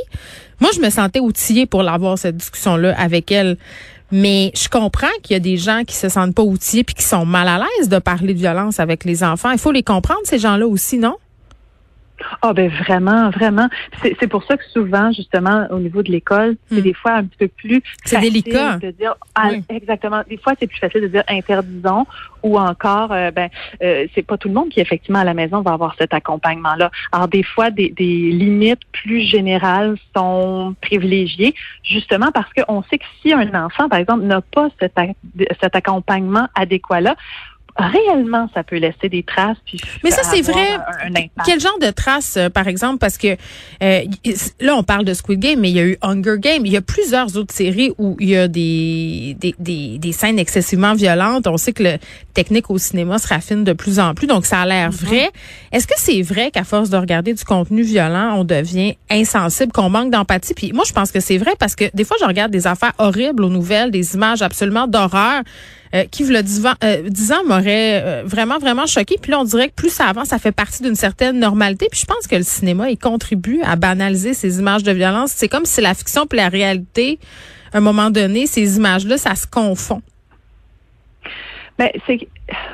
Moi, 0.60 0.70
je 0.74 0.80
me 0.80 0.90
sentais 0.90 1.20
outillée 1.20 1.66
pour 1.66 1.82
l'avoir, 1.82 2.18
cette 2.18 2.36
discussion-là, 2.36 2.94
avec 2.98 3.30
elle. 3.30 3.56
Mais 4.12 4.52
je 4.54 4.68
comprends 4.68 5.08
qu'il 5.22 5.34
y 5.34 5.36
a 5.36 5.40
des 5.40 5.56
gens 5.56 5.82
qui 5.84 5.96
se 5.96 6.08
sentent 6.08 6.34
pas 6.34 6.42
outillés 6.42 6.84
puis 6.84 6.94
qui 6.94 7.02
sont 7.02 7.26
mal 7.26 7.48
à 7.48 7.58
l'aise 7.58 7.88
de 7.88 7.98
parler 7.98 8.34
de 8.34 8.38
violence 8.38 8.78
avec 8.78 9.04
les 9.04 9.24
enfants. 9.24 9.50
Il 9.50 9.58
faut 9.58 9.72
les 9.72 9.82
comprendre, 9.82 10.20
ces 10.24 10.38
gens-là 10.38 10.66
aussi, 10.66 10.98
non? 10.98 11.16
Ah 12.42 12.52
ben 12.52 12.70
vraiment, 12.70 13.30
vraiment. 13.30 13.68
C'est 14.02 14.28
pour 14.28 14.44
ça 14.44 14.56
que 14.56 14.64
souvent, 14.72 15.12
justement, 15.12 15.66
au 15.70 15.78
niveau 15.78 16.02
de 16.02 16.10
l'école, 16.10 16.56
c'est 16.70 16.80
hmm. 16.80 16.82
des 16.82 16.94
fois 16.94 17.12
un 17.12 17.24
petit 17.24 17.36
peu 17.38 17.48
plus 17.48 17.82
c'est 18.04 18.20
délicat 18.20 18.76
de 18.76 18.90
dire 18.90 19.14
ah, 19.34 19.50
exactement. 19.68 20.22
Des 20.28 20.38
fois, 20.38 20.54
c'est 20.58 20.66
plus 20.66 20.78
facile 20.78 21.02
de 21.02 21.08
dire 21.08 21.24
interdisons 21.28 22.06
ou 22.42 22.58
encore, 22.58 23.12
euh, 23.12 23.30
ben 23.30 23.48
euh, 23.82 24.06
c'est 24.14 24.22
pas 24.22 24.36
tout 24.38 24.48
le 24.48 24.54
monde 24.54 24.68
qui 24.68 24.80
effectivement 24.80 25.18
à 25.18 25.24
la 25.24 25.34
maison 25.34 25.62
va 25.62 25.72
avoir 25.72 25.94
cet 25.98 26.14
accompagnement-là. 26.14 26.90
Alors 27.12 27.28
des 27.28 27.42
fois, 27.42 27.70
des, 27.70 27.90
des 27.90 28.30
limites 28.30 28.80
plus 28.92 29.22
générales 29.22 29.96
sont 30.16 30.74
privilégiées, 30.80 31.54
justement 31.82 32.30
parce 32.32 32.50
qu'on 32.52 32.82
sait 32.84 32.98
que 32.98 33.04
si 33.22 33.32
un 33.32 33.52
enfant, 33.54 33.88
par 33.88 33.98
exemple, 33.98 34.24
n'a 34.24 34.40
pas 34.40 34.68
cet, 34.80 34.94
cet 35.60 35.76
accompagnement 35.76 36.48
adéquat-là, 36.54 37.16
réellement, 37.78 38.48
ça 38.54 38.62
peut 38.62 38.76
laisser 38.76 39.08
des 39.08 39.22
traces. 39.22 39.56
Puis 39.64 39.78
Mais 40.04 40.10
ça, 40.10 40.22
c'est 40.22 40.40
vrai. 40.42 40.74
un- 40.74 41.06
un 41.06 41.10
impact. 41.10 41.30
Quel 41.44 41.60
genre 41.60 41.78
de 41.80 41.90
traces, 41.90 42.36
euh, 42.36 42.48
par 42.48 42.68
exemple, 42.68 42.98
parce 42.98 43.18
que 43.18 43.36
euh, 43.82 44.00
là, 44.60 44.76
on 44.76 44.82
parle 44.82 45.04
de 45.04 45.14
Squid 45.14 45.40
Game, 45.40 45.60
mais 45.60 45.70
il 45.70 45.76
y 45.76 45.80
a 45.80 45.84
eu 45.84 45.98
Hunger 46.02 46.36
Game. 46.38 46.64
Il 46.64 46.72
y 46.72 46.76
a 46.76 46.82
plusieurs 46.82 47.36
autres 47.36 47.54
séries 47.54 47.92
où 47.98 48.16
il 48.20 48.28
y 48.30 48.36
a 48.36 48.48
des, 48.48 49.36
des, 49.38 49.54
des, 49.58 49.98
des 49.98 50.12
scènes 50.12 50.38
excessivement 50.38 50.94
violentes. 50.94 51.46
On 51.46 51.56
sait 51.56 51.72
que 51.72 51.82
le 51.82 51.96
technique 52.34 52.70
au 52.70 52.78
cinéma 52.78 53.18
se 53.18 53.28
raffine 53.28 53.64
de 53.64 53.72
plus 53.72 53.98
en 54.00 54.14
plus, 54.14 54.26
donc 54.26 54.46
ça 54.46 54.60
a 54.60 54.66
l'air 54.66 54.90
vrai. 54.90 55.30
Est-ce 55.72 55.86
que 55.86 55.94
c'est 55.96 56.22
vrai 56.22 56.50
qu'à 56.50 56.64
force 56.64 56.90
de 56.90 56.96
regarder 56.96 57.34
du 57.34 57.44
contenu 57.44 57.82
violent, 57.82 58.34
on 58.36 58.44
devient 58.44 58.94
insensible, 59.10 59.72
qu'on 59.72 59.90
manque 59.90 60.10
d'empathie? 60.10 60.54
Puis 60.54 60.72
moi, 60.72 60.84
je 60.86 60.92
pense 60.92 61.12
que 61.12 61.20
c'est 61.20 61.38
vrai 61.38 61.52
parce 61.58 61.74
que 61.76 61.84
des 61.94 62.04
fois, 62.04 62.16
je 62.20 62.26
regarde 62.26 62.50
des 62.52 62.66
affaires 62.66 62.92
horribles 62.98 63.44
aux 63.44 63.48
nouvelles, 63.50 63.90
des 63.90 64.14
images 64.14 64.42
absolument 64.42 64.86
d'horreur 64.86 65.42
euh, 65.94 66.04
qui, 66.10 66.24
le 66.24 66.42
dix 66.42 66.66
ans, 66.66 66.74
euh, 66.84 67.08
dix 67.08 67.32
ans 67.32 67.44
m'aurait 67.46 68.02
euh, 68.04 68.22
vraiment, 68.24 68.58
vraiment 68.58 68.86
choqué. 68.86 69.16
Puis 69.20 69.30
là, 69.30 69.40
on 69.40 69.44
dirait 69.44 69.68
que 69.68 69.74
plus 69.74 69.90
ça 69.90 70.06
avance, 70.06 70.28
ça 70.28 70.38
fait 70.38 70.52
partie 70.52 70.82
d'une 70.82 70.94
certaine 70.94 71.38
normalité. 71.38 71.88
Puis 71.90 72.00
je 72.00 72.06
pense 72.06 72.26
que 72.26 72.36
le 72.36 72.42
cinéma, 72.42 72.90
il 72.90 72.98
contribue 72.98 73.60
à 73.62 73.76
banaliser 73.76 74.34
ces 74.34 74.58
images 74.58 74.82
de 74.82 74.92
violence. 74.92 75.32
C'est 75.34 75.48
comme 75.48 75.64
si 75.64 75.80
la 75.80 75.94
fiction 75.94 76.26
et 76.32 76.36
la 76.36 76.48
réalité, 76.48 77.18
à 77.72 77.78
un 77.78 77.80
moment 77.80 78.10
donné, 78.10 78.46
ces 78.46 78.76
images-là, 78.76 79.18
ça 79.18 79.34
se 79.34 79.46
confond. 79.46 80.02
Ben, 81.78 81.90
c'est 82.06 82.26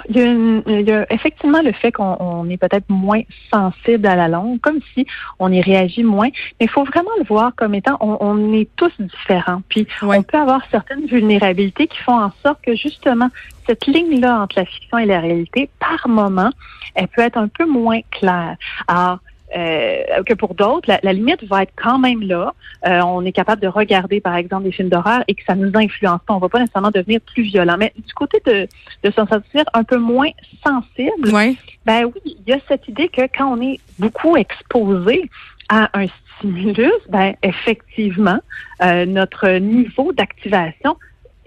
il 0.09 0.17
y, 0.17 0.21
a 0.21 0.25
une- 0.27 0.63
il 0.67 0.83
y 0.89 0.93
a 0.93 1.11
effectivement 1.13 1.61
le 1.63 1.73
fait 1.73 1.91
qu'on 1.93 2.17
on 2.21 2.49
est 2.51 2.57
peut-être 2.57 2.89
moins 2.89 3.23
sensible 3.53 4.07
à 4.07 4.15
la 4.15 4.29
langue, 4.29 4.61
comme 4.61 4.79
si 4.95 5.07
on 5.39 5.51
y 5.51 5.61
réagit 5.61 6.05
moins. 6.05 6.29
Mais 6.61 6.67
il 6.67 6.69
faut 6.69 6.85
vraiment 6.85 7.11
le 7.19 7.25
voir 7.25 7.53
comme 7.57 7.75
étant, 7.75 7.97
on, 8.01 8.17
on 8.21 8.53
est 8.53 8.69
tous 8.77 8.93
différents. 9.01 9.63
Puis 9.69 9.87
on 10.03 10.23
peut 10.23 10.39
avoir 10.39 10.61
certaines 10.71 11.07
vulnérabilités 11.07 11.87
qui 11.89 11.99
font 11.99 12.19
en 12.21 12.31
sorte 12.45 12.61
que 12.63 12.75
justement 12.77 13.29
cette 13.67 13.87
ligne-là 13.87 14.41
entre 14.43 14.59
la 14.59 14.65
fiction 14.67 14.99
et 14.99 15.07
la 15.07 15.21
réalité, 15.21 15.71
par 15.81 16.07
moment, 16.09 16.51
elle 16.95 17.09
peut 17.09 17.23
être 17.23 17.39
un 17.39 17.49
peu 17.49 17.65
moins 17.67 18.01
claire. 18.11 18.57
Alors 18.89 19.19
euh, 19.57 20.23
que 20.25 20.35
pour 20.35 20.55
d'autres, 20.55 20.89
la, 20.89 20.99
la 21.03 21.13
limite 21.13 21.45
va 21.45 21.63
être 21.63 21.73
quand 21.77 21.99
même 21.99 22.23
là. 22.23 22.55
Euh, 22.87 23.01
on 23.03 23.25
est 23.25 23.33
capable 23.33 23.61
de 23.63 23.69
regarder, 23.69 24.21
par 24.21 24.37
exemple, 24.37 24.65
des 24.65 24.73
films 24.73 24.89
d'horreur 24.89 25.23
et 25.29 25.35
que 25.35 25.43
ça 25.45 25.55
nous 25.55 25.71
influence 25.75 26.21
pas. 26.27 26.35
On 26.35 26.39
va 26.39 26.49
pas 26.49 26.61
nécessairement 26.61 26.91
devenir 26.91 27.21
plus 27.21 27.43
violent. 27.43 27.77
Mais 27.79 27.93
du 27.97 28.13
côté 28.15 28.41
de, 28.47 28.67
de 29.05 29.11
se 29.11 29.17
sentir 29.27 29.65
un 29.75 29.85
peu 29.85 29.99
moins 29.99 30.31
sensible, 30.65 31.31
Ouais. 31.33 31.55
ben 31.85 32.05
oui, 32.05 32.37
il 32.47 32.49
y 32.51 32.53
a 32.53 32.59
cette 32.69 32.89
idée 32.89 33.09
que 33.09 33.23
quand 33.37 33.57
on 33.57 33.61
est 33.61 33.81
beaucoup 33.99 34.37
exposé 34.37 35.29
à 35.69 35.91
un 35.99 36.07
stimulus, 36.39 36.93
ben 37.09 37.35
effectivement, 37.43 38.39
euh, 38.83 39.07
notre 39.07 39.49
niveau 39.59 40.13
d'activation 40.13 40.97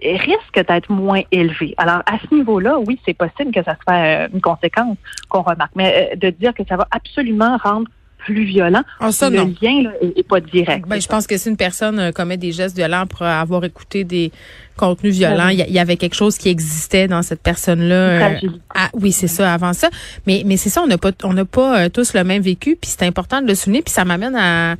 risque 0.03 0.67
d'être 0.67 0.91
moins 0.91 1.21
élevé. 1.31 1.73
Alors, 1.77 2.01
à 2.05 2.17
ce 2.19 2.33
niveau-là, 2.33 2.79
oui, 2.79 2.99
c'est 3.05 3.13
possible 3.13 3.51
que 3.51 3.63
ça 3.63 3.77
soit 3.83 3.95
euh, 3.95 4.27
une 4.33 4.41
conséquence 4.41 4.97
qu'on 5.29 5.41
remarque. 5.41 5.71
Mais 5.75 6.09
euh, 6.13 6.15
de 6.15 6.29
dire 6.29 6.53
que 6.53 6.63
ça 6.67 6.75
va 6.75 6.87
absolument 6.91 7.57
rendre 7.57 7.87
plus 8.25 8.43
violent, 8.43 8.81
Ah, 8.99 9.11
ça, 9.11 9.29
le 9.29 9.37
non. 9.37 9.53
lien 9.61 9.91
pas 10.27 10.39
direct. 10.39 10.87
Ben, 10.87 10.99
je 10.99 11.07
pense 11.07 11.27
que 11.27 11.37
si 11.37 11.47
une 11.47 11.57
personne 11.57 11.99
euh, 11.99 12.11
commet 12.11 12.37
des 12.37 12.51
gestes 12.51 12.75
violents 12.75 13.05
pour 13.05 13.21
avoir 13.21 13.63
écouté 13.63 14.03
des 14.03 14.31
contenus 14.75 15.13
violents, 15.13 15.49
il 15.49 15.59
y, 15.59 15.79
avait 15.79 15.95
quelque 15.95 16.15
chose 16.15 16.37
qui 16.37 16.49
existait 16.49 17.07
dans 17.07 17.21
cette 17.21 17.41
personne-là. 17.41 17.95
euh, 17.95 18.35
ah, 18.73 18.89
oui, 18.93 19.11
c'est 19.11 19.27
ça, 19.27 19.53
avant 19.53 19.73
ça. 19.73 19.89
Mais, 20.25 20.41
mais 20.45 20.57
c'est 20.57 20.69
ça, 20.69 20.81
on 20.81 20.87
n'a 20.87 20.97
pas, 20.97 21.11
on 21.23 21.33
n'a 21.33 21.45
pas 21.45 21.85
euh, 21.85 21.89
tous 21.89 22.13
le 22.13 22.23
même 22.23 22.41
vécu, 22.41 22.75
puis 22.75 22.89
c'est 22.89 23.05
important 23.05 23.41
de 23.41 23.47
le 23.47 23.55
souligner, 23.55 23.83
puis 23.83 23.93
ça 23.93 24.03
m'amène 24.05 24.35
à, 24.35 24.75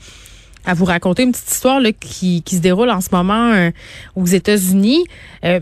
à 0.66 0.74
vous 0.74 0.86
raconter 0.86 1.24
une 1.24 1.32
petite 1.32 1.52
histoire 1.52 1.80
là, 1.80 1.92
qui, 1.92 2.42
qui 2.44 2.56
se 2.56 2.62
déroule 2.62 2.90
en 2.90 3.02
ce 3.02 3.10
moment 3.12 3.52
euh, 3.54 3.72
aux 4.16 4.26
États-Unis. 4.26 5.04
Euh, 5.44 5.60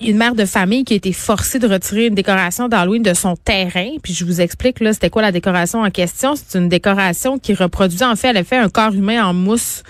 une 0.00 0.16
mère 0.16 0.34
de 0.34 0.44
famille 0.44 0.84
qui 0.84 0.92
a 0.92 0.96
été 0.96 1.12
forcée 1.12 1.58
de 1.58 1.68
retirer 1.68 2.06
une 2.06 2.14
décoration 2.14 2.68
d'Halloween 2.68 3.02
de 3.02 3.14
son 3.14 3.36
terrain. 3.36 3.90
Puis 4.02 4.12
je 4.12 4.24
vous 4.24 4.40
explique 4.40 4.80
là, 4.80 4.92
c'était 4.92 5.10
quoi 5.10 5.22
la 5.22 5.32
décoration 5.32 5.82
en 5.82 5.90
question. 5.90 6.34
C'est 6.36 6.58
une 6.58 6.68
décoration 6.68 7.38
qui 7.38 7.54
reproduisait 7.54 8.04
en 8.04 8.16
fait, 8.16 8.28
elle 8.28 8.36
a 8.36 8.44
fait 8.44 8.56
un 8.56 8.68
corps 8.68 8.92
humain 8.92 9.24
en 9.24 9.32
mousse. 9.32 9.82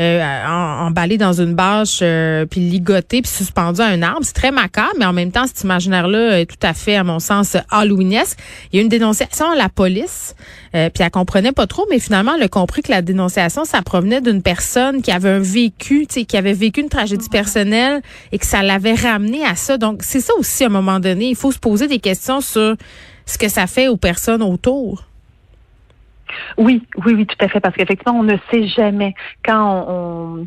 Euh, 0.00 0.46
emballé 0.46 1.18
dans 1.18 1.34
une 1.34 1.54
bâche, 1.54 1.98
euh, 2.00 2.46
puis 2.46 2.60
ligoté, 2.60 3.20
puis 3.20 3.30
suspendu 3.30 3.82
à 3.82 3.86
un 3.86 4.00
arbre. 4.00 4.20
C'est 4.22 4.32
très 4.32 4.50
macabre, 4.50 4.94
mais 4.98 5.04
en 5.04 5.12
même 5.12 5.30
temps, 5.30 5.46
cet 5.46 5.62
imaginaire-là 5.62 6.40
est 6.40 6.46
tout 6.46 6.66
à 6.66 6.72
fait, 6.72 6.96
à 6.96 7.04
mon 7.04 7.18
sens, 7.18 7.56
halloweenesque. 7.70 8.38
Il 8.72 8.76
y 8.76 8.78
a 8.78 8.80
eu 8.80 8.84
une 8.84 8.88
dénonciation 8.88 9.50
à 9.50 9.56
la 9.56 9.68
police, 9.68 10.34
euh, 10.74 10.88
puis 10.88 11.04
elle 11.04 11.10
comprenait 11.10 11.52
pas 11.52 11.66
trop, 11.66 11.86
mais 11.90 11.98
finalement, 11.98 12.32
elle 12.34 12.44
a 12.44 12.48
compris 12.48 12.80
que 12.80 12.90
la 12.90 13.02
dénonciation, 13.02 13.66
ça 13.66 13.82
provenait 13.82 14.22
d'une 14.22 14.42
personne 14.42 15.02
qui 15.02 15.10
avait 15.10 15.28
un 15.28 15.38
vécu, 15.38 16.06
qui 16.06 16.36
avait 16.36 16.54
vécu 16.54 16.80
une 16.80 16.88
tragédie 16.88 17.28
personnelle 17.28 18.00
et 18.32 18.38
que 18.38 18.46
ça 18.46 18.62
l'avait 18.62 18.94
ramené 18.94 19.44
à 19.44 19.54
ça. 19.54 19.76
Donc, 19.76 20.02
c'est 20.02 20.20
ça 20.20 20.32
aussi, 20.38 20.64
à 20.64 20.68
un 20.68 20.70
moment 20.70 20.98
donné. 20.98 21.28
Il 21.28 21.36
faut 21.36 21.52
se 21.52 21.58
poser 21.58 21.88
des 21.88 21.98
questions 21.98 22.40
sur 22.40 22.74
ce 23.26 23.36
que 23.36 23.48
ça 23.48 23.66
fait 23.66 23.88
aux 23.88 23.98
personnes 23.98 24.42
autour. 24.42 25.09
Oui, 26.58 26.82
oui, 27.04 27.14
oui, 27.14 27.26
tout 27.26 27.36
à 27.40 27.48
fait, 27.48 27.60
parce 27.60 27.74
qu'effectivement, 27.76 28.18
on 28.18 28.22
ne 28.22 28.36
sait 28.50 28.66
jamais 28.68 29.14
quand 29.44 29.84
on, 29.88 30.40
on- 30.42 30.46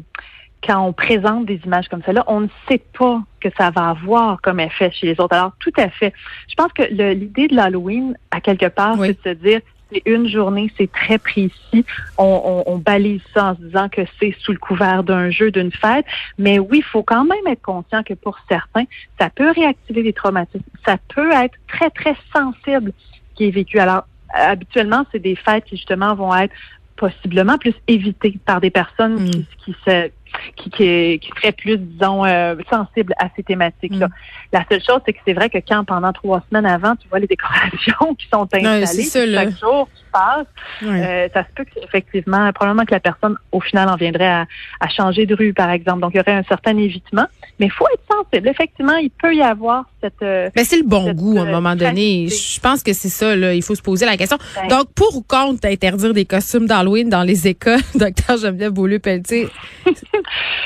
quand 0.65 0.79
on 0.79 0.93
présente 0.93 1.45
des 1.45 1.59
images 1.65 1.89
comme 1.89 2.01
celle-là, 2.05 2.23
on 2.27 2.39
ne 2.39 2.47
sait 2.69 2.81
pas 2.97 3.21
que 3.41 3.49
ça 3.57 3.69
va 3.69 3.89
avoir 3.89 4.39
comme 4.41 4.61
effet 4.61 4.91
chez 4.91 5.07
les 5.07 5.19
autres. 5.19 5.35
Alors, 5.35 5.51
tout 5.59 5.73
à 5.75 5.89
fait. 5.89 6.13
Je 6.47 6.55
pense 6.55 6.71
que 6.71 6.83
l'idée 6.83 7.49
de 7.49 7.55
l'Halloween, 7.57 8.15
à 8.31 8.39
quelque 8.39 8.67
part, 8.67 8.97
Oui. 8.97 9.07
c'est 9.25 9.35
de 9.35 9.39
se 9.39 9.43
dire, 9.45 9.59
c'est 9.91 10.01
une 10.05 10.25
journée, 10.29 10.71
c'est 10.77 10.89
très 10.89 11.17
précis. 11.17 11.83
On, 12.17 12.63
on, 12.65 12.73
on 12.75 12.77
balise 12.77 13.21
ça 13.33 13.47
en 13.51 13.55
se 13.57 13.61
disant 13.61 13.89
que 13.89 14.03
c'est 14.21 14.33
sous 14.39 14.53
le 14.53 14.57
couvert 14.57 15.03
d'un 15.03 15.29
jeu, 15.31 15.51
d'une 15.51 15.69
fête. 15.73 16.05
Mais 16.37 16.59
oui, 16.59 16.77
il 16.77 16.83
faut 16.83 17.03
quand 17.03 17.25
même 17.25 17.45
être 17.47 17.61
conscient 17.61 18.01
que 18.01 18.13
pour 18.13 18.39
certains, 18.47 18.85
ça 19.19 19.29
peut 19.29 19.51
réactiver 19.51 20.01
des 20.01 20.13
traumatismes. 20.13 20.63
Ça 20.85 20.97
peut 21.13 21.29
être 21.33 21.55
très, 21.67 21.89
très 21.89 22.15
sensible 22.33 22.93
ce 23.31 23.35
qui 23.35 23.47
est 23.49 23.51
vécu. 23.51 23.79
Alors, 23.79 24.03
habituellement, 24.33 25.05
c'est 25.11 25.19
des 25.19 25.35
fêtes 25.35 25.65
qui 25.65 25.77
justement 25.77 26.15
vont 26.15 26.35
être 26.35 26.53
possiblement 26.95 27.57
plus 27.57 27.73
évitées 27.87 28.39
par 28.45 28.61
des 28.61 28.69
personnes 28.69 29.29
qui, 29.29 29.47
qui 29.65 29.75
se 29.85 30.09
qui, 30.55 30.69
qui, 30.69 31.19
qui 31.19 31.31
seraient 31.37 31.51
plus, 31.51 31.77
disons, 31.77 32.25
euh, 32.25 32.55
sensibles 32.69 33.13
à 33.19 33.27
ces 33.35 33.43
thématiques-là. 33.43 34.07
Mm. 34.07 34.11
La 34.51 34.65
seule 34.69 34.83
chose, 34.83 34.99
c'est 35.05 35.13
que 35.13 35.19
c'est 35.25 35.33
vrai 35.33 35.49
que 35.49 35.57
quand 35.57 35.83
pendant 35.83 36.13
trois 36.13 36.43
semaines 36.49 36.65
avant, 36.65 36.95
tu 36.95 37.07
vois 37.07 37.19
les 37.19 37.27
décorations 37.27 38.15
qui 38.17 38.27
sont 38.31 38.47
installées, 38.53 38.85
ça, 38.85 39.25
chaque 39.25 39.59
jour 39.59 39.89
qui 39.93 40.03
passe, 40.11 40.47
euh, 40.83 41.27
ça 41.33 41.43
se 41.43 41.49
peut 41.55 41.65
qu'effectivement, 41.65 42.51
probablement 42.53 42.85
que 42.85 42.93
la 42.93 42.99
personne, 42.99 43.35
au 43.51 43.59
final, 43.59 43.89
en 43.89 43.95
viendrait 43.95 44.27
à, 44.27 44.45
à 44.79 44.89
changer 44.89 45.25
de 45.25 45.35
rue, 45.35 45.53
par 45.53 45.69
exemple. 45.71 46.01
Donc, 46.01 46.11
il 46.13 46.17
y 46.17 46.19
aurait 46.19 46.33
un 46.33 46.43
certain 46.43 46.77
évitement. 46.77 47.25
Mais 47.59 47.67
il 47.67 47.71
faut 47.71 47.85
être 47.93 48.03
sensible. 48.11 48.47
Effectivement, 48.47 48.95
il 48.95 49.11
peut 49.11 49.35
y 49.35 49.41
avoir 49.41 49.85
cette... 50.01 50.21
euh, 50.23 50.49
Ben, 50.55 50.65
c'est 50.65 50.77
le 50.77 50.83
bon 50.83 51.05
cette, 51.05 51.17
goût 51.17 51.37
à 51.37 51.41
un 51.41 51.47
euh, 51.47 51.51
moment 51.51 51.75
donné. 51.75 52.27
Je 52.27 52.59
pense 52.59 52.81
que 52.81 52.93
c'est 52.93 53.09
ça, 53.09 53.35
là. 53.35 53.53
Il 53.53 53.61
faut 53.61 53.75
se 53.75 53.81
poser 53.81 54.05
la 54.05 54.17
question. 54.17 54.37
Ben. 54.55 54.67
Donc, 54.67 54.93
pour 54.93 55.15
ou 55.15 55.21
contre 55.21 55.61
d'interdire 55.61 56.13
des 56.13 56.25
costumes 56.25 56.65
d'Halloween 56.65 57.09
dans 57.09 57.23
les 57.23 57.47
écoles, 57.47 57.79
docteur 57.95 58.37
Geneviève 58.37 58.71
Beaulieu-Pelletier? 58.71 59.49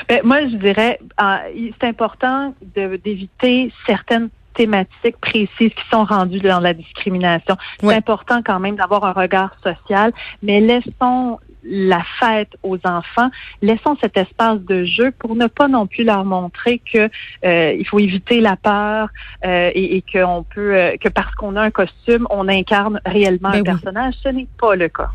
Ben, 0.10 0.22
moi, 0.24 0.42
je 0.48 0.56
dirais, 0.56 1.00
euh, 1.22 1.38
c'est 1.80 1.88
important 1.88 2.54
d'éviter 2.76 3.72
certaines 3.86 4.30
thématiques 4.54 5.18
précises 5.22 5.72
qui 5.74 5.90
sont 5.92 6.04
rendues 6.04 6.40
dans 6.40 6.60
la 6.60 6.74
discrimination. 6.74 7.56
C'est 7.80 7.94
important 7.94 8.42
quand 8.44 8.60
même 8.60 8.76
d'avoir 8.76 9.06
un 9.06 9.12
regard 9.12 9.56
social, 9.64 10.12
mais 10.42 10.60
laissons 10.60 11.40
la 11.64 12.02
fête 12.20 12.56
aux 12.64 12.78
enfants, 12.86 13.30
laissons 13.62 13.98
cet 14.02 14.18
espace 14.18 14.60
de 14.62 14.86
jeu 14.86 15.12
pour 15.12 15.36
ne 15.36 15.48
pas 15.48 15.68
non 15.68 15.86
plus 15.86 16.04
leur 16.04 16.24
montrer 16.24 16.80
que 16.80 17.10
euh, 17.46 17.76
il 17.78 17.86
faut 17.86 18.00
éviter 18.00 18.40
la 18.40 18.56
peur 18.56 19.10
euh, 19.46 19.72
et, 19.76 19.98
et 19.98 20.04
qu'on 20.12 20.44
peut 20.44 20.76
euh, 20.76 20.98
que 20.98 21.10
parce 21.10 21.34
qu'on 21.36 21.56
a 21.56 21.62
un 21.62 21.72
costume, 21.72 22.26
on 22.30 22.48
incarne 22.48 23.02
réellement 23.06 23.52
Ben 23.52 23.58
un 23.58 23.62
oui. 23.62 23.64
personnage. 23.64 24.14
Ce 24.24 24.30
n'est 24.30 24.48
pas 24.60 24.76
le 24.76 24.88
cas. 24.88 25.10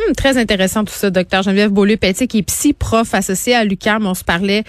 Hum, 0.00 0.12
très 0.16 0.38
intéressant 0.38 0.84
tout 0.84 0.92
ça, 0.92 1.10
docteur 1.10 1.44
Geneviève 1.44 1.70
Beaulieu-Pelletier, 1.70 2.26
qui 2.26 2.38
est 2.38 2.42
psy, 2.42 2.72
prof 2.72 3.14
associé 3.14 3.54
à 3.54 3.64
l'UQAM. 3.64 4.06
On 4.06 4.14
se 4.14 4.24
parlait 4.24 4.64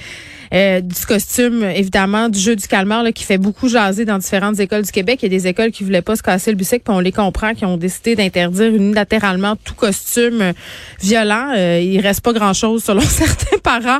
euh, 0.53 0.81
du 0.81 1.03
costume, 1.07 1.63
évidemment, 1.63 2.29
du 2.29 2.39
jeu 2.39 2.55
du 2.55 2.67
calmar, 2.67 3.01
là, 3.01 3.11
qui 3.11 3.23
fait 3.23 3.39
beaucoup 3.39 3.67
jaser 3.67 4.05
dans 4.05 4.19
différentes 4.19 4.59
écoles 4.59 4.83
du 4.83 4.91
Québec. 4.91 5.19
Il 5.23 5.33
y 5.33 5.35
a 5.35 5.37
des 5.39 5.47
écoles 5.47 5.71
qui 5.71 5.83
voulaient 5.83 6.03
pas 6.03 6.15
se 6.15 6.21
casser 6.21 6.51
le 6.51 6.57
bicycle, 6.57 6.83
puis 6.85 6.93
on 6.93 6.99
les 6.99 7.11
comprend, 7.11 7.55
qui 7.55 7.65
ont 7.65 7.77
décidé 7.77 8.15
d'interdire 8.15 8.67
unilatéralement 8.67 9.55
tout 9.55 9.73
costume 9.73 10.41
euh, 10.41 10.53
violent. 11.01 11.53
Euh, 11.55 11.79
il 11.81 11.99
reste 12.01 12.21
pas 12.21 12.33
grand-chose 12.33 12.83
selon 12.83 13.01
certains 13.01 13.57
parents. 13.57 13.99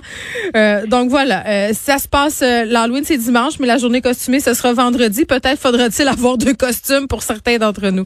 Euh, 0.55 0.85
donc 0.85 1.09
voilà, 1.09 1.43
euh, 1.47 1.73
ça 1.73 1.97
se 1.97 2.07
passe, 2.07 2.41
euh, 2.43 2.65
l'Halloween 2.65 3.03
c'est 3.03 3.17
dimanche, 3.17 3.53
mais 3.59 3.67
la 3.67 3.77
journée 3.77 4.01
costumée, 4.01 4.39
ce 4.39 4.53
sera 4.53 4.73
vendredi. 4.73 5.25
Peut-être 5.25 5.59
faudra-t-il 5.59 6.07
avoir 6.07 6.37
deux 6.37 6.53
costumes 6.53 7.07
pour 7.07 7.23
certains 7.23 7.57
d'entre 7.57 7.89
nous. 7.89 8.05